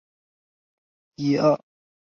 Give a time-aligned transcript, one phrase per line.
[0.03, 1.65] 隶属于青二制作。